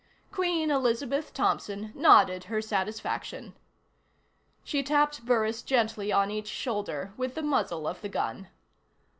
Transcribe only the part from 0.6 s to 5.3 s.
Elizabeth Thompson nodded her satisfaction. She tapped